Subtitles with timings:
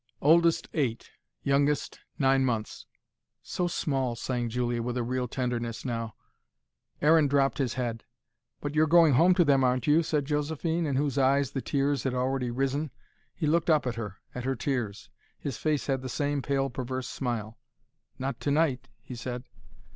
[0.19, 1.11] "Oldest eight
[1.43, 2.87] youngest nine months"
[3.43, 6.15] "So small!" sang Julia, with real tenderness now
[7.03, 8.03] Aaron dropped his head.
[8.61, 12.01] "But you're going home to them, aren't you?" said Josephine, in whose eyes the tears
[12.01, 12.89] had already risen.
[13.35, 15.11] He looked up at her, at her tears.
[15.37, 17.59] His face had the same pale perverse smile.
[18.17, 19.43] "Not tonight," he said.